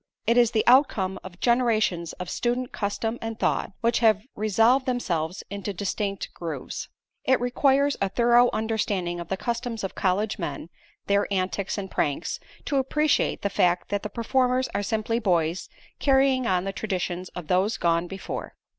[0.25, 5.43] It is the outcome of generations of student custom and thought, which have resolved themselves
[5.51, 6.89] into distinct grooves.
[7.23, 10.71] It requires a thorough understanding of the customs of college men,
[11.05, 15.69] their antics and pranks, to appreciate the fact that the performers are simply boys,
[15.99, 18.55] carrying on the traditions of those gone before.